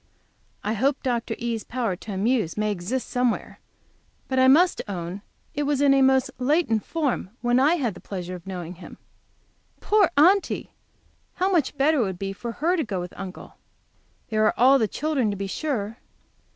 I 0.63 0.73
hope 0.73 1.03
Dr. 1.03 1.35
E.'s 1.37 1.63
power 1.63 1.95
to 1.95 2.11
amuse 2.13 2.57
may 2.57 2.71
exist 2.71 3.07
somewhere, 3.07 3.59
but 4.27 4.49
must 4.49 4.81
own 4.87 5.21
it 5.53 5.61
was 5.61 5.79
in 5.79 5.93
a 5.93 6.01
most 6.01 6.31
latent 6.39 6.83
form 6.83 7.29
when 7.41 7.59
I 7.59 7.75
had 7.75 7.93
the 7.93 7.99
pleasure 7.99 8.33
of 8.33 8.47
knowing 8.47 8.73
him. 8.81 8.97
Poor 9.79 10.09
Aunty! 10.17 10.71
How 11.35 11.51
much 11.51 11.77
better 11.77 11.99
it 11.99 12.03
would 12.05 12.17
be 12.17 12.33
for 12.33 12.53
her 12.53 12.75
to 12.75 12.83
go 12.83 12.99
with 12.99 13.13
Uncle! 13.15 13.57
There 14.29 14.59
are 14.59 14.79
the 14.79 14.87
children, 14.87 15.29
to 15.29 15.37
be 15.37 15.45
sure. 15.45 15.99